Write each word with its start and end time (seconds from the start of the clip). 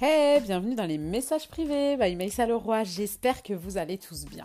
Hey, 0.00 0.40
bienvenue 0.40 0.76
dans 0.76 0.86
les 0.86 0.96
messages 0.96 1.48
privés 1.48 1.96
by 1.96 2.14
Maïssa 2.14 2.46
Leroy. 2.46 2.84
J'espère 2.84 3.42
que 3.42 3.52
vous 3.52 3.78
allez 3.78 3.98
tous 3.98 4.26
bien. 4.26 4.44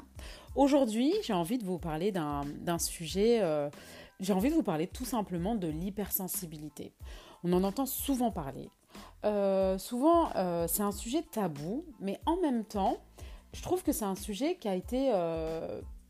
Aujourd'hui, 0.55 1.13
j'ai 1.21 1.33
envie 1.33 1.59
de 1.59 1.63
vous 1.63 1.77
parler 1.77 2.11
d'un 2.11 2.79
sujet, 2.79 3.39
euh, 3.43 3.69
j'ai 4.19 4.33
envie 4.33 4.49
de 4.49 4.55
vous 4.55 4.63
parler 4.63 4.87
tout 4.87 5.05
simplement 5.05 5.53
de 5.53 5.67
l'hypersensibilité. 5.67 6.91
On 7.43 7.53
en 7.53 7.63
entend 7.63 7.85
souvent 7.85 8.31
parler. 8.31 8.67
Euh, 9.25 9.77
souvent, 9.77 10.31
euh, 10.37 10.65
c'est 10.67 10.81
un 10.81 10.91
sujet 10.91 11.21
tabou, 11.21 11.85
mais 11.99 12.19
en 12.25 12.37
même 12.37 12.65
temps, 12.65 12.97
je 13.53 13.61
trouve 13.61 13.83
que 13.83 13.91
c'est 13.91 14.05
un 14.05 14.15
sujet 14.15 14.55
qui 14.55 14.67
a 14.67 14.73
été, 14.73 15.11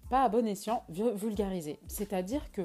pas 0.10 0.23
à 0.23 0.30
bon 0.30 0.48
escient, 0.48 0.86
vulgarisé. 0.88 1.80
C'est-à-dire 1.89 2.50
que 2.54 2.62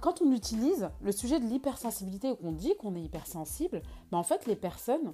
quand 0.00 0.20
on 0.20 0.32
utilise 0.32 0.90
le 1.00 1.12
sujet 1.12 1.38
de 1.38 1.46
l'hypersensibilité 1.46 2.28
ou 2.28 2.34
qu'on 2.34 2.50
dit 2.50 2.74
qu'on 2.76 2.96
est 2.96 3.02
hypersensible, 3.02 3.82
ben 4.10 4.18
en 4.18 4.24
fait, 4.24 4.44
les 4.46 4.56
personnes 4.56 5.12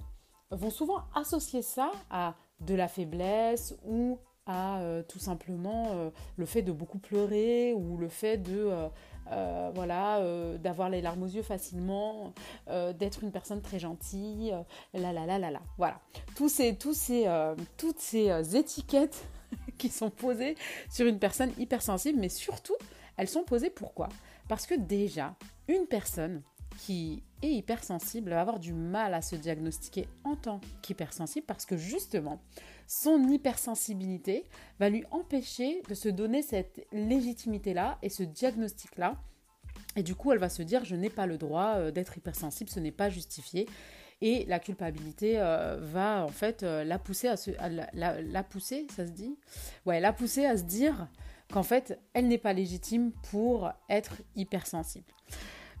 vont 0.51 0.69
souvent 0.69 1.03
associer 1.13 1.61
ça 1.61 1.91
à 2.09 2.35
de 2.61 2.75
la 2.75 2.87
faiblesse 2.87 3.75
ou 3.85 4.19
à 4.45 4.79
euh, 4.79 5.01
tout 5.03 5.19
simplement 5.19 5.91
euh, 5.93 6.09
le 6.37 6.45
fait 6.45 6.61
de 6.61 6.71
beaucoup 6.71 6.99
pleurer 6.99 7.73
ou 7.73 7.97
le 7.97 8.09
fait 8.09 8.37
de 8.37 8.71
euh, 9.31 9.71
voilà 9.73 10.21
d'avoir 10.59 10.89
les 10.89 11.01
larmes 11.01 11.23
aux 11.23 11.27
yeux 11.27 11.41
facilement, 11.41 12.31
d'être 12.67 13.23
une 13.23 13.31
personne 13.31 13.59
très 13.59 13.79
gentille, 13.79 14.53
la 14.93 15.11
la 15.11 15.25
la 15.25 15.39
la 15.39 15.49
la. 15.49 15.61
Voilà. 15.79 15.99
Tous 16.35 16.61
toutes 17.75 17.99
ces 17.99 18.55
étiquettes 18.55 19.27
qui 19.79 19.89
sont 19.89 20.11
posées 20.11 20.55
sur 20.91 21.07
une 21.07 21.17
personne 21.17 21.51
hypersensible, 21.57 22.19
mais 22.19 22.29
surtout, 22.29 22.75
elles 23.17 23.27
sont 23.27 23.43
posées 23.43 23.71
pourquoi? 23.71 24.09
Parce 24.47 24.67
que 24.67 24.75
déjà, 24.75 25.33
une 25.67 25.87
personne 25.87 26.43
qui 26.77 27.23
est 27.41 27.51
hypersensible 27.51 28.31
va 28.31 28.41
avoir 28.41 28.59
du 28.59 28.73
mal 28.73 29.13
à 29.13 29.21
se 29.21 29.35
diagnostiquer 29.35 30.07
en 30.23 30.35
tant 30.35 30.61
qu'hypersensible 30.81 31.45
parce 31.45 31.65
que 31.65 31.77
justement, 31.77 32.41
son 32.87 33.27
hypersensibilité 33.29 34.45
va 34.79 34.89
lui 34.89 35.03
empêcher 35.11 35.81
de 35.87 35.93
se 35.93 36.09
donner 36.09 36.41
cette 36.41 36.85
légitimité-là 36.91 37.97
et 38.01 38.09
ce 38.09 38.23
diagnostic-là. 38.23 39.15
Et 39.95 40.03
du 40.03 40.15
coup, 40.15 40.31
elle 40.31 40.39
va 40.39 40.49
se 40.49 40.61
dire, 40.61 40.85
je 40.85 40.95
n'ai 40.95 41.09
pas 41.09 41.25
le 41.25 41.37
droit 41.37 41.75
euh, 41.75 41.91
d'être 41.91 42.17
hypersensible, 42.17 42.69
ce 42.69 42.79
n'est 42.79 42.91
pas 42.91 43.09
justifié. 43.09 43.67
Et 44.21 44.45
la 44.45 44.59
culpabilité 44.59 45.39
euh, 45.39 45.77
va 45.81 46.23
en 46.23 46.29
fait 46.29 46.63
euh, 46.63 46.83
la 46.83 46.99
pousser 46.99 47.27
à 47.27 47.37
se, 47.37 47.51
la, 47.93 48.43
pousser, 48.43 48.87
ça 48.95 49.05
se 49.05 49.11
dit, 49.11 49.37
ouais, 49.85 49.99
la 49.99 50.13
pousser 50.13 50.45
à 50.45 50.57
se 50.57 50.63
dire 50.63 51.07
qu'en 51.51 51.63
fait, 51.63 51.99
elle 52.13 52.27
n'est 52.27 52.37
pas 52.37 52.53
légitime 52.53 53.11
pour 53.29 53.71
être 53.89 54.21
hypersensible. 54.35 55.05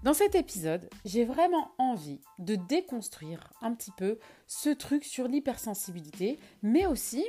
Dans 0.05 0.13
cet 0.13 0.35
épisode, 0.35 0.87
j'ai 1.03 1.25
vraiment 1.25 1.71
envie 1.79 2.21
de 2.37 2.55
déconstruire 2.55 3.51
un 3.63 3.73
petit 3.73 3.89
peu 3.89 4.19
ce 4.45 4.69
truc 4.69 5.03
sur 5.03 5.27
l'hypersensibilité, 5.27 6.37
mais 6.61 6.85
aussi 6.85 7.25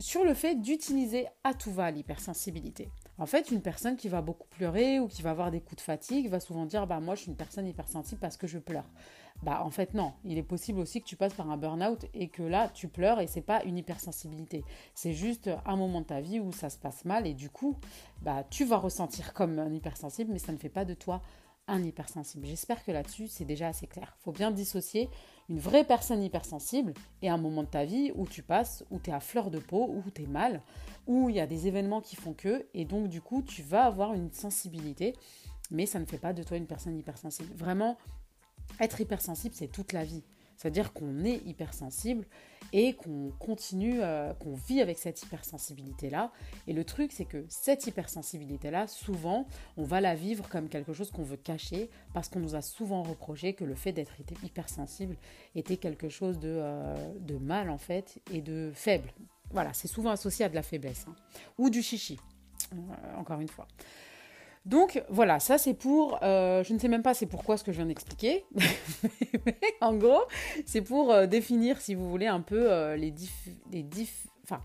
sur 0.00 0.24
le 0.24 0.34
fait 0.34 0.56
d'utiliser 0.56 1.28
à 1.44 1.54
tout 1.54 1.70
va 1.70 1.92
l'hypersensibilité. 1.92 2.88
En 3.18 3.26
fait, 3.26 3.52
une 3.52 3.62
personne 3.62 3.96
qui 3.96 4.08
va 4.08 4.20
beaucoup 4.20 4.48
pleurer 4.48 4.98
ou 4.98 5.06
qui 5.06 5.22
va 5.22 5.30
avoir 5.30 5.52
des 5.52 5.60
coups 5.60 5.76
de 5.76 5.80
fatigue 5.80 6.28
va 6.28 6.40
souvent 6.40 6.66
dire 6.66 6.88
bah 6.88 6.98
moi 6.98 7.14
je 7.14 7.22
suis 7.22 7.30
une 7.30 7.36
personne 7.36 7.68
hypersensible 7.68 8.20
parce 8.20 8.36
que 8.36 8.48
je 8.48 8.58
pleure. 8.58 8.90
Bah 9.44 9.62
en 9.62 9.70
fait 9.70 9.94
non, 9.94 10.12
il 10.24 10.38
est 10.38 10.42
possible 10.42 10.80
aussi 10.80 11.00
que 11.00 11.06
tu 11.06 11.14
passes 11.14 11.34
par 11.34 11.48
un 11.48 11.56
burn-out 11.56 12.04
et 12.14 12.28
que 12.28 12.42
là 12.42 12.68
tu 12.68 12.88
pleures 12.88 13.20
et 13.20 13.28
c'est 13.28 13.42
pas 13.42 13.62
une 13.62 13.78
hypersensibilité. 13.78 14.64
C'est 14.92 15.12
juste 15.12 15.50
un 15.66 15.76
moment 15.76 16.00
de 16.00 16.06
ta 16.06 16.20
vie 16.20 16.40
où 16.40 16.50
ça 16.50 16.68
se 16.68 16.78
passe 16.78 17.04
mal 17.04 17.28
et 17.28 17.34
du 17.34 17.48
coup, 17.48 17.76
bah 18.22 18.44
tu 18.50 18.64
vas 18.64 18.78
ressentir 18.78 19.32
comme 19.34 19.56
un 19.60 19.72
hypersensible 19.72 20.32
mais 20.32 20.40
ça 20.40 20.50
ne 20.50 20.58
fait 20.58 20.68
pas 20.68 20.84
de 20.84 20.94
toi 20.94 21.22
un 21.68 21.82
hypersensible. 21.84 22.46
J'espère 22.46 22.84
que 22.84 22.90
là-dessus, 22.90 23.28
c'est 23.28 23.44
déjà 23.44 23.68
assez 23.68 23.86
clair. 23.86 24.16
Faut 24.20 24.32
bien 24.32 24.50
dissocier 24.50 25.08
une 25.48 25.60
vraie 25.60 25.84
personne 25.84 26.22
hypersensible 26.22 26.94
et 27.22 27.28
un 27.28 27.36
moment 27.36 27.62
de 27.62 27.68
ta 27.68 27.84
vie 27.84 28.10
où 28.14 28.26
tu 28.26 28.42
passes, 28.42 28.84
où 28.90 28.98
tu 28.98 29.10
es 29.10 29.12
à 29.12 29.20
fleur 29.20 29.50
de 29.50 29.58
peau, 29.58 29.86
où 29.88 30.02
tu 30.10 30.22
es 30.22 30.26
mal, 30.26 30.62
où 31.06 31.28
il 31.28 31.36
y 31.36 31.40
a 31.40 31.46
des 31.46 31.66
événements 31.66 32.00
qui 32.00 32.16
font 32.16 32.34
que, 32.34 32.66
et 32.74 32.84
donc 32.84 33.08
du 33.08 33.20
coup, 33.20 33.42
tu 33.42 33.62
vas 33.62 33.84
avoir 33.84 34.14
une 34.14 34.32
sensibilité, 34.32 35.14
mais 35.70 35.86
ça 35.86 35.98
ne 35.98 36.06
fait 36.06 36.18
pas 36.18 36.32
de 36.32 36.42
toi 36.42 36.56
une 36.56 36.66
personne 36.66 36.98
hypersensible. 36.98 37.52
Vraiment, 37.54 37.96
être 38.80 39.00
hypersensible, 39.00 39.54
c'est 39.54 39.68
toute 39.68 39.92
la 39.92 40.04
vie. 40.04 40.24
C'est-à-dire 40.58 40.92
qu'on 40.92 41.24
est 41.24 41.40
hypersensible 41.46 42.26
et 42.72 42.94
qu'on 42.94 43.32
continue, 43.38 44.00
euh, 44.02 44.34
qu'on 44.34 44.54
vit 44.54 44.80
avec 44.80 44.98
cette 44.98 45.22
hypersensibilité-là. 45.22 46.32
Et 46.66 46.72
le 46.72 46.84
truc, 46.84 47.12
c'est 47.12 47.24
que 47.24 47.44
cette 47.48 47.86
hypersensibilité-là, 47.86 48.86
souvent, 48.88 49.46
on 49.76 49.84
va 49.84 50.00
la 50.00 50.14
vivre 50.14 50.48
comme 50.48 50.68
quelque 50.68 50.92
chose 50.92 51.10
qu'on 51.10 51.22
veut 51.22 51.36
cacher 51.36 51.88
parce 52.12 52.28
qu'on 52.28 52.40
nous 52.40 52.56
a 52.56 52.60
souvent 52.60 53.02
reproché 53.02 53.54
que 53.54 53.64
le 53.64 53.74
fait 53.74 53.92
d'être 53.92 54.16
hypersensible 54.42 55.16
était 55.54 55.76
quelque 55.76 56.08
chose 56.08 56.38
de, 56.38 56.48
euh, 56.60 56.94
de, 57.20 57.36
mal, 57.38 57.70
en 57.70 57.78
fait, 57.78 58.20
et 58.32 58.42
de 58.42 58.70
faible. 58.74 59.08
Voilà, 59.50 59.72
c'est 59.72 59.88
souvent 59.88 60.10
associé 60.10 60.44
à 60.44 60.48
de 60.48 60.54
la 60.54 60.62
faiblesse 60.62 61.06
hein. 61.08 61.14
ou 61.56 61.70
du 61.70 61.82
chichi, 61.82 62.18
euh, 62.74 62.76
encore 63.16 63.40
une 63.40 63.48
fois. 63.48 63.66
Donc 64.68 65.02
voilà, 65.08 65.40
ça 65.40 65.56
c'est 65.56 65.72
pour, 65.72 66.18
euh, 66.22 66.62
je 66.62 66.74
ne 66.74 66.78
sais 66.78 66.88
même 66.88 67.02
pas 67.02 67.14
c'est 67.14 67.24
pourquoi 67.24 67.56
ce 67.56 67.64
que 67.64 67.72
je 67.72 67.78
viens 67.78 67.86
d'expliquer, 67.86 68.44
mais 69.46 69.58
en 69.80 69.94
gros 69.94 70.20
c'est 70.66 70.82
pour 70.82 71.10
euh, 71.10 71.24
définir 71.26 71.80
si 71.80 71.94
vous 71.94 72.10
voulez 72.10 72.26
un 72.26 72.42
peu 72.42 72.70
euh, 72.70 72.94
les 72.94 73.10
diff, 73.10 73.48
les 73.72 73.86
enfin 74.44 74.60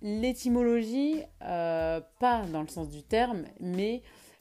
l'étymologie, 0.00 1.24
pas 1.40 2.46
dans 2.50 2.62
le 2.62 2.68
sens 2.68 2.88
du 2.88 3.02
terme, 3.02 3.44
mais 3.60 4.00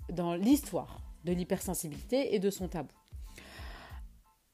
dans 0.10 0.36
l'histoire 0.36 1.02
de 1.26 1.34
l'hypersensibilité 1.34 2.34
et 2.34 2.40
de 2.40 2.50
son 2.50 2.70
tabou. 2.70 2.96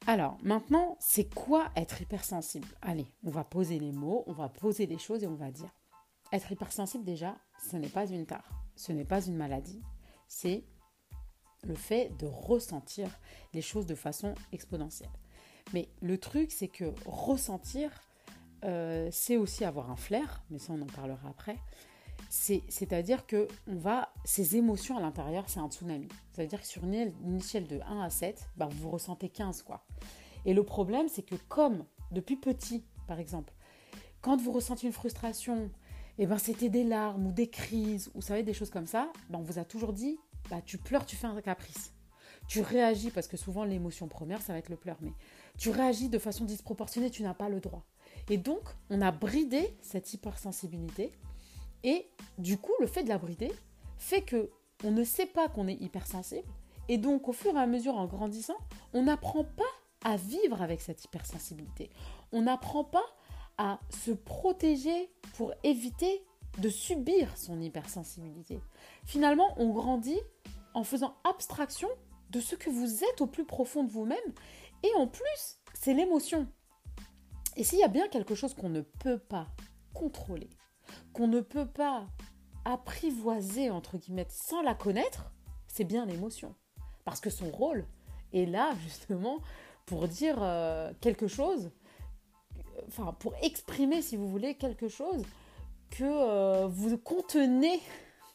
Alors 0.08 0.36
maintenant, 0.42 0.96
c'est 0.98 1.32
quoi 1.32 1.68
être 1.76 2.02
hypersensible? 2.02 2.66
Allez, 2.82 3.06
on 3.22 3.30
va 3.30 3.44
poser 3.44 3.78
les 3.78 3.92
mots, 3.92 4.24
on 4.26 4.32
va 4.32 4.48
poser 4.48 4.86
les 4.86 4.98
choses 4.98 5.22
et 5.22 5.28
on 5.28 5.36
va 5.36 5.52
dire. 5.52 5.70
Être 6.32 6.50
hypersensible 6.50 7.04
déjà, 7.04 7.36
ce 7.70 7.76
n'est 7.76 7.88
pas 7.88 8.04
une 8.04 8.26
tare, 8.26 8.50
ce 8.74 8.90
n'est 8.90 9.04
pas 9.04 9.24
une 9.24 9.36
maladie, 9.36 9.80
c'est 10.28 10.64
le 11.64 11.74
fait 11.74 12.16
de 12.18 12.26
ressentir 12.26 13.08
les 13.52 13.62
choses 13.62 13.86
de 13.86 13.94
façon 13.94 14.34
exponentielle. 14.52 15.10
Mais 15.72 15.88
le 16.02 16.18
truc, 16.18 16.52
c'est 16.52 16.68
que 16.68 16.92
ressentir, 17.06 17.90
euh, 18.64 19.08
c'est 19.10 19.36
aussi 19.36 19.64
avoir 19.64 19.90
un 19.90 19.96
flair, 19.96 20.42
mais 20.50 20.58
ça 20.58 20.72
on 20.72 20.82
en 20.82 20.86
parlera 20.86 21.28
après. 21.28 21.56
C'est-à-dire 22.30 23.26
que 23.26 23.46
on 23.68 23.76
va, 23.76 24.12
ces 24.24 24.56
émotions 24.56 24.96
à 24.96 25.00
l'intérieur, 25.00 25.44
c'est 25.46 25.60
un 25.60 25.68
tsunami. 25.68 26.08
C'est-à-dire 26.32 26.60
que 26.60 26.66
sur 26.66 26.84
une, 26.84 27.36
échelle 27.36 27.66
de 27.66 27.80
1 27.86 28.00
à 28.00 28.10
7, 28.10 28.48
bah, 28.56 28.68
vous 28.70 28.90
ressentez 28.90 29.28
15 29.28 29.62
quoi. 29.62 29.84
Et 30.44 30.52
le 30.52 30.64
problème, 30.64 31.08
c'est 31.08 31.22
que 31.22 31.36
comme 31.48 31.84
depuis 32.10 32.36
petit, 32.36 32.84
par 33.06 33.20
exemple, 33.20 33.52
quand 34.20 34.40
vous 34.40 34.52
ressentez 34.52 34.86
une 34.86 34.92
frustration, 34.92 35.70
et 36.16 36.22
eh 36.22 36.26
ben 36.26 36.38
c'était 36.38 36.68
des 36.68 36.84
larmes 36.84 37.26
ou 37.26 37.32
des 37.32 37.48
crises, 37.48 38.10
ou 38.14 38.22
savez, 38.22 38.44
des 38.44 38.54
choses 38.54 38.70
comme 38.70 38.86
ça, 38.86 39.10
ben, 39.30 39.40
on 39.40 39.42
vous 39.42 39.58
a 39.58 39.64
toujours 39.64 39.92
dit, 39.92 40.18
bah, 40.48 40.60
tu 40.64 40.78
pleures, 40.78 41.06
tu 41.06 41.16
fais 41.16 41.26
un 41.26 41.40
caprice. 41.40 41.92
Tu 42.46 42.60
réagis, 42.60 43.10
parce 43.10 43.26
que 43.26 43.36
souvent 43.36 43.64
l'émotion 43.64 44.06
première, 44.06 44.40
ça 44.40 44.52
va 44.52 44.60
être 44.60 44.68
le 44.68 44.76
pleur, 44.76 44.96
mais 45.00 45.12
tu 45.58 45.70
réagis 45.70 46.08
de 46.08 46.18
façon 46.18 46.44
disproportionnée, 46.44 47.10
tu 47.10 47.22
n'as 47.22 47.34
pas 47.34 47.48
le 47.48 47.58
droit. 47.58 47.84
Et 48.30 48.36
donc, 48.36 48.62
on 48.90 49.00
a 49.00 49.10
bridé 49.10 49.76
cette 49.82 50.12
hypersensibilité, 50.14 51.10
et 51.82 52.06
du 52.38 52.58
coup, 52.58 52.72
le 52.80 52.86
fait 52.86 53.02
de 53.02 53.08
la 53.08 53.18
brider 53.18 53.50
fait 53.98 54.22
que 54.22 54.50
on 54.84 54.92
ne 54.92 55.02
sait 55.02 55.26
pas 55.26 55.48
qu'on 55.48 55.66
est 55.66 55.80
hypersensible, 55.80 56.46
et 56.88 56.98
donc 56.98 57.28
au 57.28 57.32
fur 57.32 57.56
et 57.56 57.58
à 57.58 57.66
mesure, 57.66 57.96
en 57.96 58.06
grandissant, 58.06 58.58
on 58.92 59.04
n'apprend 59.04 59.44
pas 59.44 59.64
à 60.04 60.16
vivre 60.16 60.62
avec 60.62 60.80
cette 60.80 61.04
hypersensibilité. 61.04 61.90
On 62.30 62.42
n'apprend 62.42 62.84
pas 62.84 63.04
à 63.58 63.78
se 63.90 64.10
protéger 64.10 65.10
pour 65.36 65.52
éviter 65.62 66.24
de 66.58 66.68
subir 66.68 67.36
son 67.36 67.60
hypersensibilité. 67.60 68.60
Finalement, 69.04 69.54
on 69.56 69.70
grandit 69.70 70.20
en 70.74 70.84
faisant 70.84 71.16
abstraction 71.24 71.88
de 72.30 72.40
ce 72.40 72.56
que 72.56 72.70
vous 72.70 73.04
êtes 73.04 73.20
au 73.20 73.26
plus 73.26 73.44
profond 73.44 73.84
de 73.84 73.90
vous-même. 73.90 74.18
Et 74.82 74.92
en 74.96 75.06
plus, 75.06 75.58
c'est 75.72 75.94
l'émotion. 75.94 76.46
Et 77.56 77.64
s'il 77.64 77.78
y 77.78 77.84
a 77.84 77.88
bien 77.88 78.08
quelque 78.08 78.34
chose 78.34 78.54
qu'on 78.54 78.68
ne 78.68 78.80
peut 78.80 79.18
pas 79.18 79.46
contrôler, 79.92 80.50
qu'on 81.12 81.28
ne 81.28 81.40
peut 81.40 81.66
pas 81.66 82.06
apprivoiser, 82.64 83.70
entre 83.70 83.98
guillemets, 83.98 84.26
sans 84.30 84.62
la 84.62 84.74
connaître, 84.74 85.30
c'est 85.68 85.84
bien 85.84 86.06
l'émotion. 86.06 86.54
Parce 87.04 87.20
que 87.20 87.30
son 87.30 87.50
rôle 87.50 87.86
est 88.32 88.46
là, 88.46 88.72
justement, 88.82 89.38
pour 89.86 90.08
dire 90.08 90.38
euh, 90.40 90.92
quelque 91.00 91.28
chose 91.28 91.70
enfin, 92.88 93.14
pour 93.18 93.34
exprimer, 93.42 94.02
si 94.02 94.16
vous 94.16 94.28
voulez, 94.28 94.54
quelque 94.54 94.88
chose 94.88 95.22
que 95.90 96.04
euh, 96.04 96.66
vous 96.66 96.98
contenez 96.98 97.80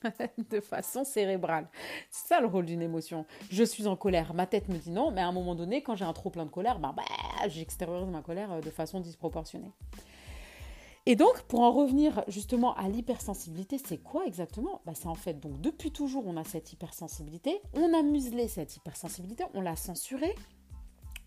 de 0.50 0.60
façon 0.60 1.04
cérébrale. 1.04 1.68
C'est 2.10 2.28
ça 2.28 2.42
le 2.42 2.48
rôle 2.48 2.66
d'une 2.66 2.82
émotion. 2.82 3.26
Je 3.52 3.64
suis 3.64 3.88
en 3.88 3.96
colère, 3.96 4.34
ma 4.34 4.46
tête 4.46 4.70
me 4.70 4.78
dit 4.78 4.92
non, 4.92 5.12
mais 5.12 5.22
à 5.22 5.28
un 5.28 5.32
moment 5.32 5.56
donné, 5.56 5.84
quand 5.84 5.96
j'ai 5.96 6.06
un 6.06 6.14
trop 6.14 6.30
plein 6.30 6.46
de 6.46 6.52
colère, 6.52 6.80
ben, 6.80 6.94
bah, 6.96 7.04
j'extériorise 7.48 8.08
ma 8.10 8.22
colère 8.22 8.52
euh, 8.52 8.62
de 8.62 8.70
façon 8.70 9.00
disproportionnée. 9.00 9.72
Et 11.06 11.16
donc, 11.16 11.42
pour 11.44 11.62
en 11.62 11.72
revenir 11.72 12.24
justement 12.28 12.76
à 12.76 12.88
l'hypersensibilité, 12.88 13.78
c'est 13.84 13.98
quoi 13.98 14.26
exactement? 14.26 14.82
Bah, 14.86 14.94
C'est 14.96 15.08
en 15.08 15.16
fait, 15.16 15.40
donc 15.40 15.60
depuis 15.60 15.92
toujours, 15.92 16.28
on 16.28 16.38
a 16.38 16.44
cette 16.44 16.72
hypersensibilité, 16.72 17.62
on 17.74 17.94
a 17.98 18.04
muselé 18.04 18.48
cette 18.48 18.76
hypersensibilité, 18.76 19.44
on 19.54 19.62
l'a 19.62 19.76
censurée, 19.76 20.36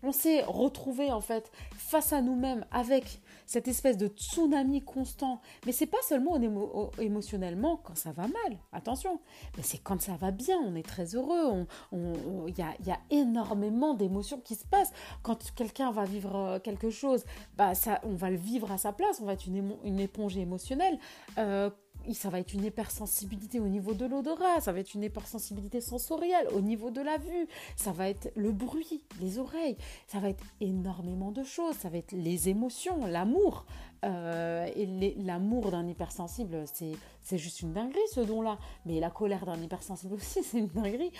on 0.03 0.11
s'est 0.11 0.43
retrouvé 0.43 1.11
en 1.11 1.21
fait 1.21 1.51
face 1.77 2.13
à 2.13 2.21
nous-mêmes 2.21 2.65
avec 2.71 3.21
cette 3.45 3.67
espèce 3.67 3.97
de 3.97 4.07
tsunami 4.07 4.81
constant. 4.81 5.41
Mais 5.65 5.71
c'est 5.71 5.87
pas 5.87 6.01
seulement 6.07 6.37
émotionnellement 6.99 7.77
quand 7.77 7.95
ça 7.95 8.11
va 8.11 8.23
mal, 8.23 8.57
attention, 8.71 9.19
mais 9.57 9.63
c'est 9.63 9.77
quand 9.77 10.01
ça 10.01 10.15
va 10.15 10.31
bien, 10.31 10.57
on 10.57 10.75
est 10.75 10.87
très 10.87 11.15
heureux, 11.15 11.65
il 11.91 12.57
y, 12.57 12.61
a, 12.61 12.99
énormément 13.09 13.93
d'émotions 13.93 14.39
qui 14.39 14.55
se 14.55 14.65
passent. 14.65 14.91
Quand 15.21 15.53
quelqu'un 15.55 15.91
va 15.91 16.03
vivre 16.05 16.35
euh, 16.35 16.59
quelque 16.59 16.89
chose, 16.89 17.23
bah 17.57 17.75
ça, 17.75 17.99
on 18.03 18.15
va 18.15 18.29
le 18.29 18.37
vivre 18.37 18.71
à 18.71 18.77
sa 18.77 18.91
place, 18.91 19.19
on 19.21 19.25
va 19.25 19.33
être 19.33 19.47
une, 19.47 19.75
une 19.83 19.99
éponge 19.99 20.37
émotionnelle. 20.37 20.97
Euh, 21.37 21.69
ça 22.11 22.29
va 22.29 22.39
être 22.39 22.53
une 22.53 22.65
hypersensibilité 22.65 23.59
au 23.59 23.67
niveau 23.67 23.93
de 23.93 24.05
l'odorat, 24.05 24.59
ça 24.59 24.73
va 24.73 24.79
être 24.79 24.93
une 24.93 25.03
hypersensibilité 25.03 25.79
sensorielle 25.79 26.47
au 26.53 26.61
niveau 26.61 26.91
de 26.91 27.01
la 27.01 27.17
vue, 27.17 27.47
ça 27.75 27.91
va 27.91 28.09
être 28.09 28.31
le 28.35 28.51
bruit, 28.51 29.01
les 29.21 29.39
oreilles, 29.39 29.77
ça 30.07 30.19
va 30.19 30.29
être 30.29 30.43
énormément 30.59 31.31
de 31.31 31.43
choses, 31.43 31.75
ça 31.75 31.89
va 31.89 31.97
être 31.97 32.11
les 32.11 32.49
émotions, 32.49 33.05
l'amour. 33.05 33.65
Euh, 34.03 34.67
et 34.75 35.15
l'amour 35.23 35.71
d'un 35.71 35.87
hypersensible, 35.87 36.65
c'est 37.21 37.37
juste 37.37 37.61
une 37.61 37.71
dinguerie 37.71 37.99
ce 38.11 38.19
don-là. 38.19 38.57
Mais 38.85 38.99
la 38.99 39.09
colère 39.09 39.45
d'un 39.45 39.61
hypersensible 39.61 40.13
aussi, 40.15 40.43
c'est 40.43 40.59
une 40.59 40.67
dinguerie. 40.67 41.13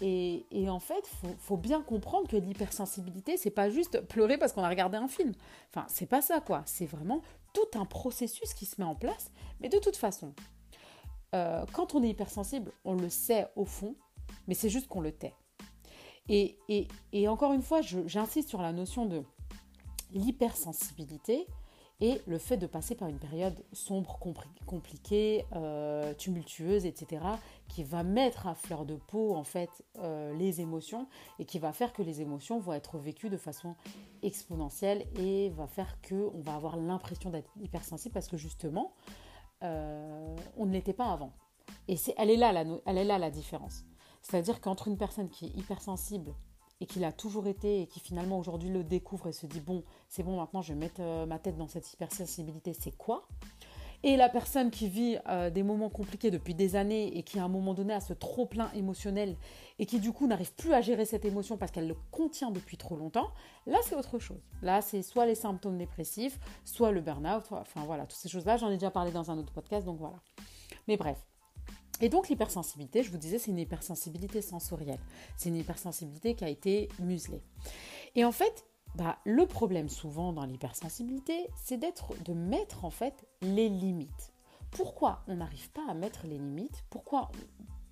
Et, 0.00 0.68
en 0.68 0.80
fait, 0.80 1.06
faut, 1.06 1.34
faut 1.38 1.56
bien 1.56 1.82
comprendre 1.82 2.26
que 2.28 2.36
l'hypersensibilité, 2.36 3.36
c'est 3.36 3.50
pas 3.50 3.70
juste 3.70 4.00
pleurer 4.00 4.38
parce 4.38 4.52
qu'on 4.52 4.64
a 4.64 4.68
regardé 4.68 4.96
un 4.96 5.08
film. 5.08 5.32
Enfin, 5.70 5.86
c'est 5.88 6.06
pas 6.06 6.22
ça, 6.22 6.40
quoi. 6.40 6.62
C'est 6.66 6.86
vraiment 6.86 7.22
tout 7.52 7.78
un 7.78 7.84
processus 7.84 8.54
qui 8.54 8.66
se 8.66 8.80
met 8.80 8.86
en 8.86 8.94
place. 8.94 9.30
Mais 9.60 9.68
de 9.68 9.78
toute 9.78 9.96
façon, 9.96 10.34
euh, 11.34 11.64
quand 11.72 11.94
on 11.94 12.02
est 12.02 12.08
hypersensible, 12.08 12.72
on 12.84 12.94
le 12.94 13.08
sait 13.08 13.48
au 13.54 13.64
fond, 13.64 13.94
mais 14.48 14.54
c'est 14.54 14.70
juste 14.70 14.88
qu'on 14.88 15.00
le 15.00 15.12
tait. 15.12 15.34
Et, 16.28 16.56
et 17.12 17.28
encore 17.28 17.52
une 17.52 17.62
fois, 17.62 17.80
j'insiste 17.82 18.48
sur 18.48 18.62
la 18.62 18.72
notion 18.72 19.06
de 19.06 19.22
l'hypersensibilité 20.12 21.46
et 22.02 22.20
le 22.26 22.36
fait 22.36 22.56
de 22.56 22.66
passer 22.66 22.96
par 22.96 23.08
une 23.08 23.18
période 23.20 23.54
sombre, 23.72 24.18
compliquée, 24.66 25.46
euh, 25.54 26.12
tumultueuse, 26.14 26.84
etc., 26.84 27.22
qui 27.68 27.84
va 27.84 28.02
mettre 28.02 28.48
à 28.48 28.56
fleur 28.56 28.84
de 28.84 28.96
peau 28.96 29.36
en 29.36 29.44
fait 29.44 29.70
euh, 29.98 30.34
les 30.34 30.60
émotions 30.60 31.06
et 31.38 31.44
qui 31.44 31.60
va 31.60 31.72
faire 31.72 31.92
que 31.92 32.02
les 32.02 32.20
émotions 32.20 32.58
vont 32.58 32.72
être 32.72 32.98
vécues 32.98 33.30
de 33.30 33.36
façon 33.36 33.76
exponentielle 34.22 35.06
et 35.16 35.50
va 35.50 35.68
faire 35.68 36.00
que 36.02 36.28
on 36.34 36.40
va 36.40 36.56
avoir 36.56 36.76
l'impression 36.76 37.30
d'être 37.30 37.52
hypersensible 37.60 38.12
parce 38.12 38.26
que 38.26 38.36
justement 38.36 38.92
euh, 39.62 40.36
on 40.56 40.66
ne 40.66 40.72
l'était 40.72 40.92
pas 40.92 41.12
avant. 41.12 41.32
Et 41.86 41.94
est 41.94 42.14
elle 42.18 42.30
est 42.30 42.36
là 43.04 43.18
la 43.18 43.30
différence. 43.30 43.84
C'est-à-dire 44.22 44.60
qu'entre 44.60 44.88
une 44.88 44.98
personne 44.98 45.30
qui 45.30 45.46
est 45.46 45.56
hypersensible 45.56 46.34
et 46.82 46.86
qu'il 46.86 47.04
a 47.04 47.12
toujours 47.12 47.46
été 47.46 47.82
et 47.82 47.86
qui 47.86 48.00
finalement 48.00 48.40
aujourd'hui 48.40 48.68
le 48.68 48.82
découvre 48.82 49.28
et 49.28 49.32
se 49.32 49.46
dit 49.46 49.60
bon, 49.60 49.84
c'est 50.08 50.24
bon, 50.24 50.36
maintenant 50.36 50.62
je 50.62 50.72
vais 50.72 50.78
mettre 50.78 51.00
euh, 51.00 51.26
ma 51.26 51.38
tête 51.38 51.56
dans 51.56 51.68
cette 51.68 51.90
hypersensibilité, 51.92 52.72
c'est 52.72 52.90
quoi? 52.96 53.28
Et 54.02 54.16
la 54.16 54.28
personne 54.28 54.72
qui 54.72 54.88
vit 54.88 55.16
euh, 55.28 55.48
des 55.48 55.62
moments 55.62 55.88
compliqués 55.88 56.32
depuis 56.32 56.56
des 56.56 56.74
années 56.74 57.16
et 57.16 57.22
qui 57.22 57.38
à 57.38 57.44
un 57.44 57.48
moment 57.48 57.72
donné 57.72 57.94
a 57.94 58.00
ce 58.00 58.12
trop 58.12 58.46
plein 58.46 58.68
émotionnel 58.72 59.36
et 59.78 59.86
qui 59.86 60.00
du 60.00 60.10
coup 60.10 60.26
n'arrive 60.26 60.52
plus 60.54 60.74
à 60.74 60.80
gérer 60.80 61.04
cette 61.04 61.24
émotion 61.24 61.56
parce 61.56 61.70
qu'elle 61.70 61.86
le 61.86 61.96
contient 62.10 62.50
depuis 62.50 62.76
trop 62.76 62.96
longtemps, 62.96 63.30
là 63.66 63.78
c'est 63.84 63.94
autre 63.94 64.18
chose. 64.18 64.42
Là 64.60 64.82
c'est 64.82 65.02
soit 65.02 65.24
les 65.24 65.36
symptômes 65.36 65.78
dépressifs, 65.78 66.40
soit 66.64 66.90
le 66.90 67.00
burn-out, 67.00 67.44
enfin 67.52 67.84
voilà, 67.86 68.06
toutes 68.06 68.18
ces 68.18 68.28
choses-là, 68.28 68.56
j'en 68.56 68.70
ai 68.70 68.74
déjà 68.74 68.90
parlé 68.90 69.12
dans 69.12 69.30
un 69.30 69.38
autre 69.38 69.52
podcast, 69.52 69.86
donc 69.86 70.00
voilà. 70.00 70.16
Mais 70.88 70.96
bref, 70.96 71.24
et 72.02 72.08
donc 72.08 72.28
l'hypersensibilité, 72.28 73.04
je 73.04 73.10
vous 73.10 73.16
disais, 73.16 73.38
c'est 73.38 73.52
une 73.52 73.60
hypersensibilité 73.60 74.42
sensorielle. 74.42 74.98
C'est 75.36 75.48
une 75.48 75.56
hypersensibilité 75.56 76.34
qui 76.34 76.44
a 76.44 76.48
été 76.48 76.88
muselée. 76.98 77.42
Et 78.16 78.24
en 78.24 78.32
fait, 78.32 78.66
bah, 78.96 79.18
le 79.24 79.46
problème 79.46 79.88
souvent 79.88 80.32
dans 80.32 80.44
l'hypersensibilité, 80.44 81.48
c'est 81.56 81.78
d'être, 81.78 82.20
de 82.24 82.32
mettre 82.34 82.84
en 82.84 82.90
fait 82.90 83.24
les 83.40 83.68
limites. 83.68 84.32
Pourquoi 84.72 85.22
on 85.28 85.36
n'arrive 85.36 85.70
pas 85.70 85.88
à 85.88 85.94
mettre 85.94 86.26
les 86.26 86.38
limites? 86.38 86.84
Pourquoi 86.90 87.30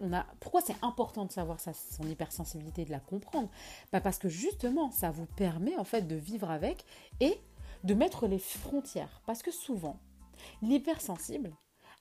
on 0.00 0.12
a, 0.12 0.26
pourquoi 0.40 0.60
c'est 0.60 0.76
important 0.82 1.24
de 1.24 1.30
savoir 1.30 1.60
ça, 1.60 1.72
son 1.72 2.02
hypersensibilité, 2.04 2.84
de 2.84 2.90
la 2.90 3.00
comprendre? 3.00 3.48
Bah 3.92 4.00
Parce 4.00 4.18
que 4.18 4.28
justement, 4.28 4.90
ça 4.90 5.10
vous 5.10 5.26
permet 5.26 5.76
en 5.76 5.84
fait 5.84 6.02
de 6.02 6.16
vivre 6.16 6.50
avec 6.50 6.84
et 7.20 7.38
de 7.84 7.94
mettre 7.94 8.26
les 8.26 8.40
frontières. 8.40 9.22
Parce 9.24 9.42
que 9.42 9.52
souvent, 9.52 10.00
l'hypersensible, 10.62 11.52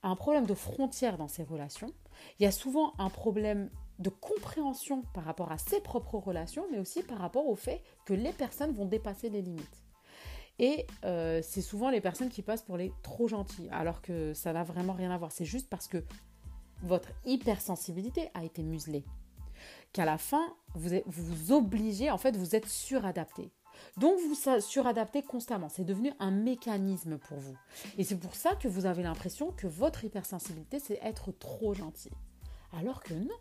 un 0.03 0.15
problème 0.15 0.45
de 0.45 0.53
frontière 0.53 1.17
dans 1.17 1.27
ses 1.27 1.43
relations. 1.43 1.91
Il 2.39 2.43
y 2.43 2.45
a 2.45 2.51
souvent 2.51 2.93
un 2.99 3.09
problème 3.09 3.69
de 3.99 4.09
compréhension 4.09 5.03
par 5.13 5.25
rapport 5.25 5.51
à 5.51 5.57
ses 5.57 5.81
propres 5.81 6.17
relations, 6.17 6.65
mais 6.71 6.79
aussi 6.79 7.03
par 7.03 7.17
rapport 7.17 7.47
au 7.47 7.55
fait 7.55 7.83
que 8.05 8.13
les 8.13 8.31
personnes 8.31 8.71
vont 8.71 8.85
dépasser 8.85 9.29
les 9.29 9.41
limites. 9.41 9.83
Et 10.57 10.85
euh, 11.05 11.41
c'est 11.41 11.61
souvent 11.61 11.89
les 11.89 12.01
personnes 12.01 12.29
qui 12.29 12.41
passent 12.41 12.61
pour 12.61 12.77
les 12.77 12.91
trop 13.01 13.27
gentils, 13.27 13.67
alors 13.71 14.01
que 14.01 14.33
ça 14.33 14.53
n'a 14.53 14.63
vraiment 14.63 14.93
rien 14.93 15.11
à 15.11 15.17
voir. 15.17 15.31
C'est 15.31 15.45
juste 15.45 15.69
parce 15.69 15.87
que 15.87 16.03
votre 16.83 17.09
hypersensibilité 17.25 18.29
a 18.33 18.43
été 18.43 18.63
muselée. 18.63 19.05
Qu'à 19.91 20.05
la 20.05 20.17
fin, 20.17 20.53
vous 20.75 21.01
vous 21.05 21.51
obligez, 21.51 22.11
en 22.11 22.17
fait, 22.17 22.35
vous 22.37 22.55
êtes 22.55 22.67
suradapté. 22.67 23.51
Donc 23.97 24.17
vous 24.19 24.61
suradaptez 24.61 25.21
constamment. 25.21 25.69
C'est 25.69 25.83
devenu 25.83 26.13
un 26.19 26.31
mécanisme 26.31 27.17
pour 27.17 27.37
vous. 27.37 27.55
Et 27.97 28.03
c'est 28.03 28.17
pour 28.17 28.35
ça 28.35 28.55
que 28.55 28.67
vous 28.67 28.85
avez 28.85 29.03
l'impression 29.03 29.51
que 29.51 29.67
votre 29.67 30.05
hypersensibilité, 30.05 30.79
c'est 30.79 30.99
être 31.03 31.31
trop 31.31 31.73
gentil. 31.73 32.11
Alors 32.77 33.01
que 33.03 33.13
non. 33.13 33.35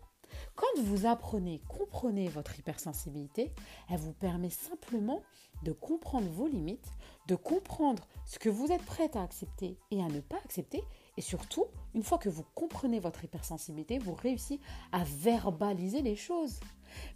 Quand 0.55 0.83
vous 0.83 1.07
apprenez, 1.07 1.61
comprenez 1.67 2.27
votre 2.27 2.59
hypersensibilité, 2.59 3.51
elle 3.89 3.97
vous 3.97 4.13
permet 4.13 4.51
simplement 4.51 5.23
de 5.63 5.71
comprendre 5.71 6.29
vos 6.29 6.47
limites, 6.47 6.91
de 7.27 7.35
comprendre 7.35 8.07
ce 8.25 8.39
que 8.39 8.49
vous 8.49 8.71
êtes 8.71 8.83
prête 8.83 9.15
à 9.15 9.23
accepter 9.23 9.77
et 9.91 10.01
à 10.01 10.07
ne 10.07 10.19
pas 10.19 10.37
accepter. 10.43 10.83
Et 11.17 11.21
surtout, 11.21 11.65
une 11.93 12.03
fois 12.03 12.17
que 12.17 12.29
vous 12.29 12.45
comprenez 12.55 12.99
votre 12.99 13.23
hypersensibilité, 13.23 13.99
vous 13.99 14.13
réussissez 14.13 14.59
à 14.91 15.03
verbaliser 15.03 16.01
les 16.01 16.15
choses. 16.15 16.59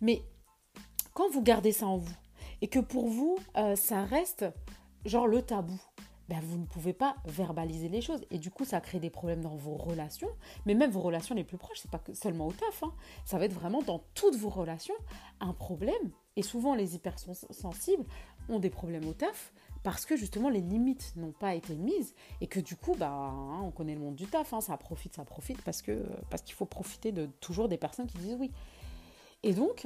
Mais 0.02 0.24
quand 1.14 1.30
vous 1.30 1.42
gardez 1.42 1.72
ça 1.72 1.88
en 1.88 1.98
vous, 1.98 2.16
et 2.64 2.68
que 2.68 2.80
pour 2.80 3.10
vous, 3.10 3.38
euh, 3.58 3.76
ça 3.76 4.06
reste 4.06 4.46
genre 5.04 5.28
le 5.28 5.42
tabou. 5.42 5.80
Ben, 6.30 6.40
vous 6.42 6.58
ne 6.58 6.66
pouvez 6.66 6.94
pas 6.94 7.18
verbaliser 7.26 7.90
les 7.90 8.00
choses. 8.00 8.22
Et 8.32 8.38
du 8.40 8.52
coup, 8.52 8.64
ça 8.64 8.80
crée 8.80 9.02
des 9.02 9.10
problèmes 9.10 9.42
dans 9.42 9.58
vos 9.58 9.76
relations, 9.76 10.30
mais 10.66 10.74
même 10.74 10.90
vos 10.90 11.02
relations 11.02 11.36
les 11.36 11.44
plus 11.44 11.58
proches, 11.58 11.80
c'est 11.82 11.92
pas 11.92 12.02
seulement 12.14 12.48
au 12.48 12.54
taf, 12.54 12.84
hein. 12.84 12.94
ça 13.26 13.38
va 13.38 13.44
être 13.44 13.54
vraiment 13.54 13.82
dans 13.82 14.06
toutes 14.14 14.38
vos 14.38 14.48
relations 14.48 14.94
un 15.42 15.52
problème. 15.52 16.12
Et 16.38 16.42
souvent, 16.42 16.74
les 16.74 16.96
hypersensibles 16.96 18.06
ont 18.48 18.60
des 18.60 18.70
problèmes 18.70 19.10
au 19.10 19.14
taf 19.14 19.52
parce 19.84 20.06
que 20.06 20.16
justement 20.16 20.48
les 20.48 20.62
limites 20.62 21.14
n'ont 21.18 21.34
pas 21.34 21.56
été 21.56 21.76
mises 21.76 22.16
et 22.40 22.48
que 22.48 22.62
du 22.62 22.78
coup, 22.78 22.96
bah, 22.98 23.12
hein, 23.12 23.60
on 23.62 23.72
connaît 23.72 23.96
le 23.96 24.00
monde 24.00 24.16
du 24.16 24.26
taf, 24.26 24.54
hein, 24.54 24.62
ça 24.62 24.78
profite, 24.78 25.16
ça 25.16 25.26
profite 25.26 25.62
parce 25.64 25.82
que 25.82 26.02
parce 26.30 26.42
qu'il 26.42 26.56
faut 26.56 26.66
profiter 26.66 27.12
de 27.12 27.26
toujours 27.42 27.68
des 27.68 27.78
personnes 27.78 28.08
qui 28.08 28.20
disent 28.20 28.38
oui. 28.40 28.52
Et 29.44 29.52
donc, 29.52 29.86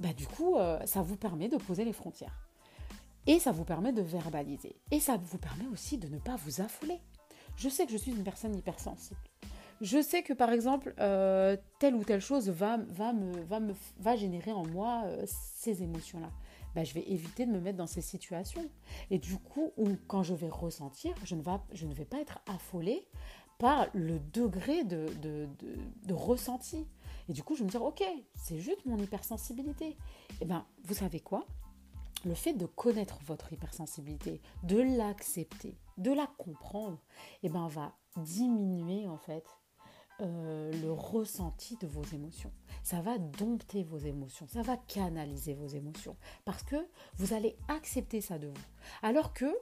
bah, 0.00 0.12
du 0.12 0.26
coup, 0.26 0.56
euh, 0.56 0.78
ça 0.84 1.02
vous 1.02 1.16
permet 1.16 1.48
de 1.48 1.56
poser 1.56 1.84
les 1.84 1.92
frontières. 1.92 2.48
Et 3.26 3.38
ça 3.38 3.50
vous 3.50 3.64
permet 3.64 3.92
de 3.92 4.02
verbaliser. 4.02 4.76
Et 4.90 5.00
ça 5.00 5.16
vous 5.16 5.38
permet 5.38 5.66
aussi 5.72 5.98
de 5.98 6.08
ne 6.08 6.18
pas 6.18 6.36
vous 6.36 6.60
affoler. 6.60 7.00
Je 7.56 7.68
sais 7.68 7.86
que 7.86 7.92
je 7.92 7.96
suis 7.96 8.12
une 8.12 8.22
personne 8.22 8.54
hypersensible. 8.54 9.20
Je 9.80 10.00
sais 10.00 10.22
que 10.22 10.32
par 10.32 10.50
exemple, 10.50 10.94
euh, 11.00 11.56
telle 11.78 11.94
ou 11.94 12.04
telle 12.04 12.20
chose 12.20 12.48
va, 12.48 12.78
va, 12.88 13.12
me, 13.12 13.40
va, 13.42 13.60
me, 13.60 13.74
va 13.98 14.16
générer 14.16 14.52
en 14.52 14.66
moi 14.66 15.02
euh, 15.06 15.24
ces 15.26 15.82
émotions-là. 15.82 16.30
Bah, 16.74 16.84
je 16.84 16.94
vais 16.94 17.04
éviter 17.08 17.46
de 17.46 17.50
me 17.50 17.60
mettre 17.60 17.78
dans 17.78 17.86
ces 17.86 18.02
situations. 18.02 18.64
Et 19.10 19.18
du 19.18 19.36
coup, 19.36 19.72
quand 20.06 20.22
je 20.22 20.34
vais 20.34 20.48
ressentir, 20.48 21.14
je 21.24 21.34
ne, 21.34 21.42
va, 21.42 21.64
je 21.72 21.86
ne 21.86 21.94
vais 21.94 22.04
pas 22.04 22.20
être 22.20 22.38
affolée 22.46 23.06
par 23.58 23.86
le 23.94 24.18
degré 24.18 24.84
de, 24.84 25.06
de, 25.22 25.48
de 26.04 26.14
ressenti. 26.14 26.86
Et 27.28 27.32
du 27.32 27.42
coup, 27.42 27.56
je 27.56 27.64
me 27.64 27.68
dire, 27.68 27.82
ok, 27.82 28.02
c'est 28.34 28.58
juste 28.58 28.84
mon 28.86 28.98
hypersensibilité. 28.98 29.96
Eh 30.40 30.44
bien, 30.44 30.66
vous 30.84 30.94
savez 30.94 31.20
quoi? 31.20 31.46
Le 32.24 32.34
fait 32.34 32.54
de 32.54 32.66
connaître 32.66 33.18
votre 33.26 33.52
hypersensibilité, 33.52 34.40
de 34.62 34.80
l'accepter, 34.80 35.76
de 35.98 36.12
la 36.12 36.26
comprendre, 36.38 36.98
eh 37.42 37.48
ben, 37.48 37.68
va 37.68 37.94
diminuer 38.16 39.06
en 39.06 39.18
fait 39.18 39.44
euh, 40.22 40.72
le 40.80 40.90
ressenti 40.90 41.76
de 41.76 41.86
vos 41.86 42.02
émotions. 42.14 42.50
Ça 42.82 43.02
va 43.02 43.18
dompter 43.18 43.84
vos 43.84 43.98
émotions, 43.98 44.46
ça 44.48 44.62
va 44.62 44.76
canaliser 44.76 45.52
vos 45.52 45.66
émotions, 45.66 46.16
parce 46.46 46.62
que 46.62 46.76
vous 47.16 47.34
allez 47.34 47.58
accepter 47.68 48.22
ça 48.22 48.38
de 48.38 48.46
vous. 48.46 48.54
Alors 49.02 49.34
que 49.34 49.54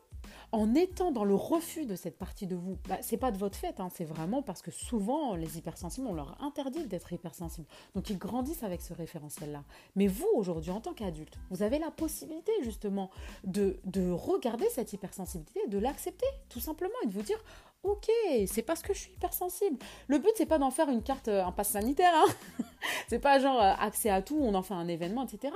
en 0.52 0.74
étant 0.74 1.10
dans 1.10 1.24
le 1.24 1.34
refus 1.34 1.86
de 1.86 1.96
cette 1.96 2.18
partie 2.18 2.46
de 2.46 2.54
vous, 2.54 2.78
bah, 2.88 2.98
c'est 3.00 3.16
pas 3.16 3.30
de 3.30 3.38
votre 3.38 3.56
fait, 3.56 3.80
hein, 3.80 3.88
c'est 3.94 4.04
vraiment 4.04 4.42
parce 4.42 4.62
que 4.62 4.70
souvent 4.70 5.34
les 5.34 5.58
hypersensibles, 5.58 6.06
on 6.06 6.14
leur 6.14 6.40
interdit 6.42 6.86
d'être 6.86 7.12
hypersensibles. 7.12 7.66
Donc 7.94 8.10
ils 8.10 8.18
grandissent 8.18 8.62
avec 8.62 8.80
ce 8.80 8.92
référentiel-là. 8.92 9.64
Mais 9.96 10.06
vous, 10.06 10.28
aujourd'hui, 10.34 10.70
en 10.70 10.80
tant 10.80 10.94
qu'adulte, 10.94 11.38
vous 11.50 11.62
avez 11.62 11.78
la 11.78 11.90
possibilité 11.90 12.52
justement 12.62 13.10
de, 13.44 13.78
de 13.84 14.10
regarder 14.10 14.66
cette 14.70 14.92
hypersensibilité, 14.92 15.60
de 15.68 15.78
l'accepter, 15.78 16.26
tout 16.48 16.60
simplement, 16.60 16.94
et 17.02 17.06
de 17.06 17.12
vous 17.12 17.22
dire, 17.22 17.38
ok, 17.84 18.10
c'est 18.46 18.62
parce 18.62 18.82
que 18.82 18.94
je 18.94 19.00
suis 19.00 19.12
hypersensible. 19.12 19.78
Le 20.08 20.18
but, 20.18 20.30
c'est 20.36 20.46
pas 20.46 20.58
d'en 20.58 20.70
faire 20.70 20.88
une 20.88 21.02
carte, 21.02 21.28
euh, 21.28 21.44
un 21.44 21.52
pass 21.52 21.70
sanitaire, 21.70 22.12
hein 22.14 22.64
c'est 23.08 23.18
pas 23.18 23.38
genre 23.38 23.60
euh, 23.60 23.72
accès 23.78 24.10
à 24.10 24.22
tout, 24.22 24.38
on 24.40 24.54
en 24.54 24.62
fait 24.62 24.74
un 24.74 24.88
événement, 24.88 25.26
etc. 25.26 25.54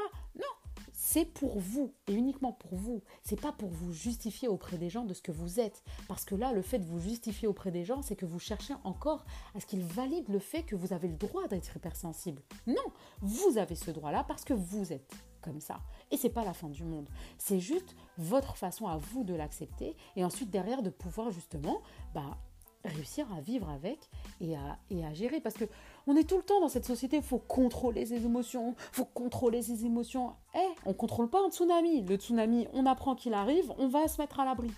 C'est 1.10 1.24
pour 1.24 1.58
vous 1.58 1.94
et 2.06 2.12
uniquement 2.12 2.52
pour 2.52 2.74
vous. 2.74 3.02
C'est 3.22 3.40
pas 3.40 3.50
pour 3.50 3.70
vous 3.70 3.94
justifier 3.94 4.46
auprès 4.46 4.76
des 4.76 4.90
gens 4.90 5.06
de 5.06 5.14
ce 5.14 5.22
que 5.22 5.32
vous 5.32 5.58
êtes. 5.58 5.82
Parce 6.06 6.26
que 6.26 6.34
là, 6.34 6.52
le 6.52 6.60
fait 6.60 6.78
de 6.78 6.84
vous 6.84 7.00
justifier 7.00 7.48
auprès 7.48 7.70
des 7.70 7.82
gens, 7.82 8.02
c'est 8.02 8.14
que 8.14 8.26
vous 8.26 8.38
cherchez 8.38 8.74
encore 8.84 9.24
à 9.54 9.60
ce 9.60 9.64
qu'ils 9.64 9.82
valident 9.82 10.28
le 10.28 10.38
fait 10.38 10.64
que 10.64 10.76
vous 10.76 10.92
avez 10.92 11.08
le 11.08 11.16
droit 11.16 11.48
d'être 11.48 11.74
hypersensible. 11.74 12.42
Non, 12.66 12.74
vous 13.22 13.56
avez 13.56 13.74
ce 13.74 13.90
droit-là 13.90 14.22
parce 14.28 14.44
que 14.44 14.52
vous 14.52 14.92
êtes 14.92 15.14
comme 15.40 15.62
ça. 15.62 15.80
Et 16.10 16.18
c'est 16.18 16.28
pas 16.28 16.44
la 16.44 16.52
fin 16.52 16.68
du 16.68 16.84
monde. 16.84 17.08
C'est 17.38 17.58
juste 17.58 17.96
votre 18.18 18.58
façon 18.58 18.86
à 18.86 18.98
vous 18.98 19.24
de 19.24 19.32
l'accepter 19.32 19.96
et 20.14 20.26
ensuite 20.26 20.50
derrière 20.50 20.82
de 20.82 20.90
pouvoir 20.90 21.30
justement 21.30 21.80
bah, 22.12 22.36
réussir 22.84 23.32
à 23.32 23.40
vivre 23.40 23.70
avec 23.70 24.10
et 24.42 24.56
et 24.90 25.06
à 25.06 25.14
gérer. 25.14 25.40
Parce 25.40 25.56
que 25.56 25.64
on 26.08 26.16
est 26.16 26.24
tout 26.24 26.38
le 26.38 26.42
temps 26.42 26.60
dans 26.60 26.70
cette 26.70 26.86
société, 26.86 27.20
faut 27.20 27.38
contrôler 27.38 28.06
ses 28.06 28.24
émotions, 28.24 28.74
faut 28.92 29.04
contrôler 29.04 29.60
ses 29.60 29.84
émotions. 29.84 30.32
Eh, 30.54 30.74
on 30.86 30.94
contrôle 30.94 31.28
pas 31.28 31.44
un 31.44 31.50
tsunami. 31.50 32.00
Le 32.00 32.16
tsunami, 32.16 32.66
on 32.72 32.86
apprend 32.86 33.14
qu'il 33.14 33.34
arrive, 33.34 33.70
on 33.76 33.88
va 33.88 34.08
se 34.08 34.18
mettre 34.18 34.40
à 34.40 34.46
l'abri. 34.46 34.70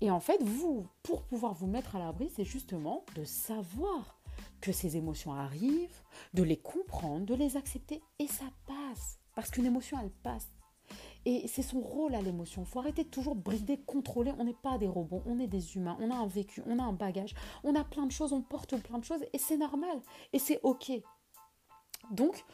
Et 0.00 0.10
en 0.10 0.18
fait, 0.18 0.42
vous, 0.42 0.86
pour 1.02 1.24
pouvoir 1.24 1.52
vous 1.52 1.66
mettre 1.66 1.94
à 1.94 1.98
l'abri, 1.98 2.30
c'est 2.34 2.44
justement 2.44 3.04
de 3.16 3.24
savoir 3.24 4.18
que 4.62 4.72
ces 4.72 4.96
émotions 4.96 5.34
arrivent, 5.34 6.00
de 6.32 6.42
les 6.42 6.56
comprendre, 6.56 7.26
de 7.26 7.34
les 7.34 7.58
accepter, 7.58 8.02
et 8.18 8.26
ça 8.26 8.46
passe. 8.66 9.18
Parce 9.34 9.50
qu'une 9.50 9.66
émotion, 9.66 9.98
elle 10.02 10.10
passe. 10.10 10.48
Et 11.26 11.48
c'est 11.48 11.62
son 11.62 11.80
rôle 11.80 12.14
à 12.14 12.22
l'émotion. 12.22 12.62
Il 12.62 12.68
faut 12.68 12.78
arrêter 12.78 13.02
de 13.02 13.08
toujours 13.08 13.34
brider, 13.34 13.78
contrôler. 13.78 14.32
On 14.38 14.44
n'est 14.44 14.54
pas 14.54 14.78
des 14.78 14.86
robots, 14.86 15.22
on 15.26 15.40
est 15.40 15.48
des 15.48 15.76
humains. 15.76 15.98
On 16.00 16.10
a 16.10 16.14
un 16.14 16.26
vécu, 16.26 16.62
on 16.66 16.78
a 16.78 16.84
un 16.84 16.92
bagage, 16.92 17.34
on 17.64 17.74
a 17.74 17.82
plein 17.82 18.06
de 18.06 18.12
choses, 18.12 18.32
on 18.32 18.42
porte 18.42 18.76
plein 18.80 18.98
de 18.98 19.04
choses 19.04 19.24
et 19.32 19.38
c'est 19.38 19.56
normal. 19.56 20.00
Et 20.32 20.38
c'est 20.38 20.60
OK. 20.62 20.92
Donc, 22.12 22.44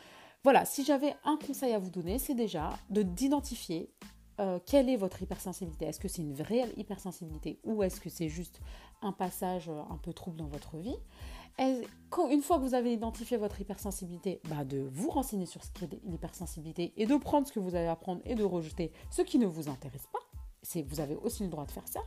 voilà, 0.43 0.65
si 0.65 0.85
j'avais 0.85 1.15
un 1.25 1.37
conseil 1.37 1.75
à 1.75 1.79
vous 1.79 1.91
donner, 1.91 2.19
c'est 2.19 2.35
déjà 2.35 2.71
de 2.89 3.03
d'identifier 3.03 3.93
euh, 4.41 4.59
quelle 4.65 4.89
est 4.89 4.97
votre 4.97 5.23
hypersensibilité 5.23 5.85
Est-ce 5.85 6.01
que 6.01 6.09
c'est 6.09 6.23
une 6.23 6.41
réelle 6.41 6.73
hypersensibilité 6.79 7.61
ou 7.65 7.83
est-ce 7.83 8.01
que 8.01 8.09
c'est 8.09 8.31
juste 8.31 8.61
un 9.03 9.13
passage 9.13 9.69
euh, 9.69 9.83
un 9.91 9.99
peu 9.99 10.15
trouble 10.15 10.39
dans 10.39 10.49
votre 10.49 10.79
vie? 10.79 10.97
Une 11.59 12.43
fois 12.43 12.59
que 12.59 12.63
vous 12.63 12.75
avez 12.75 12.93
identifié 12.93 13.37
votre 13.37 13.61
hypersensibilité, 13.61 14.41
bah 14.49 14.65
de 14.65 14.79
vous 14.91 15.11
renseigner 15.11 15.47
sur 15.47 15.63
ce 15.65 15.71
qu'est 15.73 15.89
l'hypersensibilité 16.05 16.93
et 16.97 17.07
de 17.07 17.17
prendre 17.17 17.47
ce 17.47 17.53
que 17.53 17.61
vous 17.61 17.75
allez 17.75 17.87
apprendre 17.87 18.23
et 18.25 18.35
de 18.35 18.45
rejeter 18.45 18.93
ce 19.11 19.23
qui 19.23 19.39
ne 19.39 19.47
vous 19.47 19.69
intéresse 19.69 20.07
pas. 20.13 20.19
Vous 20.87 21.01
avez 21.01 21.17
aussi 21.17 21.43
le 21.43 21.49
droit 21.49 21.67
de 21.67 21.71
faire 21.71 21.89
ça. 21.89 22.01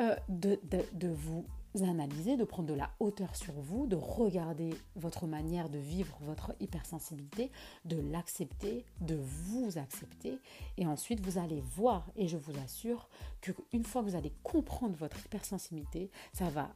Euh, 0.00 0.16
de, 0.28 0.58
de, 0.92 1.08
vous 1.08 1.46
analyser, 1.82 2.36
de 2.36 2.44
prendre 2.44 2.68
de 2.68 2.74
la 2.74 2.90
hauteur 3.00 3.34
sur 3.34 3.54
vous, 3.54 3.86
de 3.86 3.96
regarder 3.96 4.70
votre 4.96 5.26
manière 5.26 5.68
de 5.68 5.78
vivre 5.78 6.16
votre 6.20 6.54
hypersensibilité, 6.60 7.50
de 7.84 7.96
l'accepter, 8.12 8.84
de 9.00 9.16
vous 9.16 9.76
accepter. 9.76 10.38
Et 10.76 10.86
ensuite, 10.86 11.20
vous 11.20 11.38
allez 11.38 11.60
voir, 11.60 12.06
et 12.16 12.28
je 12.28 12.36
vous 12.36 12.52
assure 12.64 13.08
qu'une 13.40 13.84
fois 13.84 14.02
que 14.02 14.10
vous 14.10 14.16
allez 14.16 14.32
comprendre 14.42 14.94
votre 14.96 15.18
hypersensibilité, 15.26 16.10
ça 16.32 16.48
va, 16.50 16.70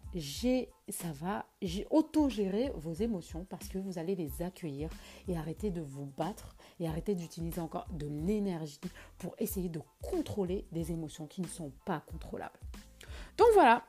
ça 0.91 1.13
auto-gérer 1.91 2.73
vos 2.77 2.93
émotions 2.93 3.47
parce 3.49 3.69
que 3.69 3.79
vous 3.79 3.99
allez 3.99 4.15
les 4.15 4.43
accueillir 4.43 4.91
et 5.27 5.37
arrêter 5.37 5.71
de 5.71 5.81
vous 5.81 6.07
battre 6.17 6.57
et 6.81 6.89
arrêter 6.89 7.15
d'utiliser 7.15 7.61
encore 7.61 7.87
de 7.93 8.07
l'énergie 8.07 8.81
pour 9.19 9.35
essayer 9.39 9.69
de 9.69 9.81
contrôler 10.03 10.67
des 10.73 10.93
émotions 10.93 11.27
qui 11.27 11.41
ne 11.41 11.47
sont 11.47 11.73
pas 11.85 12.01
contrôlables. 12.01 12.59
Donc 13.37 13.49
voilà, 13.55 13.85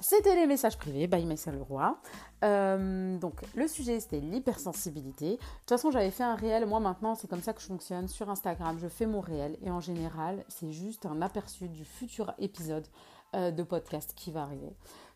c'était 0.00 0.34
les 0.34 0.46
messages 0.46 0.76
privés 0.76 1.06
by 1.06 1.24
Marcel 1.24 1.54
Leroy. 1.54 1.96
Euh, 2.44 3.18
donc 3.18 3.40
le 3.54 3.66
sujet 3.66 3.98
c'était 4.00 4.20
l'hypersensibilité. 4.20 5.32
De 5.32 5.36
toute 5.36 5.68
façon 5.68 5.90
j'avais 5.90 6.10
fait 6.10 6.24
un 6.24 6.34
réel, 6.34 6.66
moi 6.66 6.80
maintenant 6.80 7.14
c'est 7.14 7.28
comme 7.28 7.42
ça 7.42 7.52
que 7.52 7.60
je 7.60 7.66
fonctionne 7.66 8.08
sur 8.08 8.28
Instagram, 8.28 8.78
je 8.80 8.88
fais 8.88 9.06
mon 9.06 9.20
réel 9.20 9.56
et 9.62 9.70
en 9.70 9.80
général 9.80 10.44
c'est 10.48 10.72
juste 10.72 11.06
un 11.06 11.22
aperçu 11.22 11.68
du 11.68 11.84
futur 11.84 12.34
épisode 12.38 12.86
euh, 13.34 13.50
de 13.50 13.62
podcast 13.62 14.12
qui 14.14 14.30
va 14.30 14.42
arriver. 14.42 14.72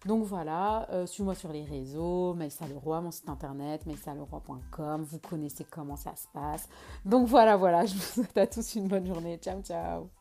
Donc 0.07 0.25
voilà, 0.25 0.89
euh, 0.91 1.07
suis-moi 1.07 1.35
sur 1.35 1.53
les 1.53 1.63
réseaux, 1.63 2.35
Maïssa 2.35 2.67
Leroy, 2.67 3.01
mon 3.01 3.11
site 3.11 3.29
internet, 3.29 3.85
maïssaleroy.com, 3.87 5.03
vous 5.03 5.19
connaissez 5.19 5.65
comment 5.65 5.97
ça 5.97 6.17
se 6.17 6.27
passe. 6.33 6.69
Donc 7.05 7.29
voilà, 7.29 7.57
voilà, 7.57 7.85
je 7.87 7.95
vous 7.95 8.01
souhaite 8.01 8.39
à 8.39 8.47
tous 8.47 8.75
une 8.75 8.89
bonne 8.89 9.07
journée. 9.07 9.39
Ciao, 9.39 9.61
ciao 9.63 10.20